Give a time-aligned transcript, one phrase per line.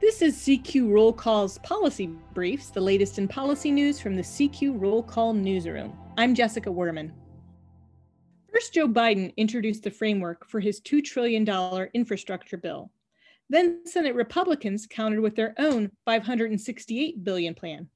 [0.00, 4.80] This is CQ Roll Call's Policy Briefs, the latest in policy news from the CQ
[4.80, 5.96] Roll Call newsroom.
[6.18, 7.12] I'm Jessica Wehrman.
[8.52, 11.48] First, Joe Biden introduced the framework for his $2 trillion
[11.94, 12.90] infrastructure bill.
[13.48, 17.88] Then Senate Republicans countered with their own 568 billion plan.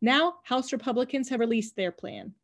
[0.00, 2.34] Now, House Republicans have released their plan.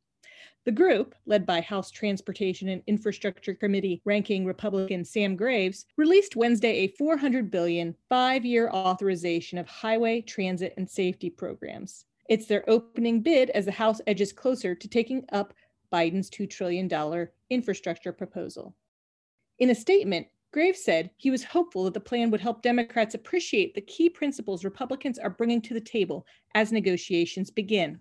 [0.65, 6.81] The group, led by House Transportation and Infrastructure Committee ranking Republican Sam Graves, released Wednesday
[6.81, 12.05] a 400 billion five-year authorization of highway, transit, and safety programs.
[12.29, 15.55] It's their opening bid as the House edges closer to taking up
[15.91, 18.75] Biden's $2 trillion infrastructure proposal.
[19.59, 23.75] In a statement, Graves said he was hopeful that the plan would help Democrats appreciate
[23.75, 28.01] the key principles Republicans are bringing to the table as negotiations begin.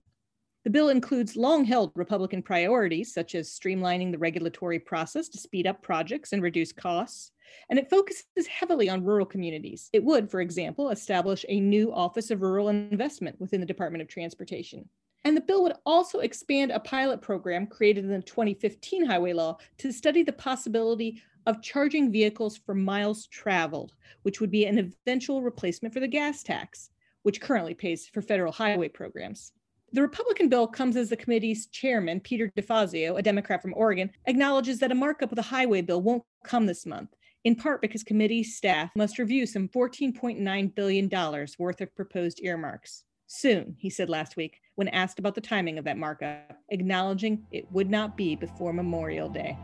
[0.68, 5.66] The bill includes long held Republican priorities, such as streamlining the regulatory process to speed
[5.66, 7.32] up projects and reduce costs,
[7.70, 9.90] and it focuses heavily on rural communities.
[9.94, 14.10] It would, for example, establish a new Office of Rural Investment within the Department of
[14.10, 14.90] Transportation.
[15.24, 19.58] And the bill would also expand a pilot program created in the 2015 highway law
[19.78, 23.94] to study the possibility of charging vehicles for miles traveled,
[24.24, 26.90] which would be an eventual replacement for the gas tax,
[27.24, 29.54] which currently pays for federal highway programs.
[29.94, 34.80] The Republican bill comes as the committee's chairman, Peter DeFazio, a Democrat from Oregon, acknowledges
[34.80, 38.44] that a markup of the highway bill won't come this month, in part because committee
[38.44, 41.10] staff must review some $14.9 billion
[41.58, 43.06] worth of proposed earmarks.
[43.28, 47.72] Soon, he said last week, when asked about the timing of that markup, acknowledging it
[47.72, 49.58] would not be before Memorial Day.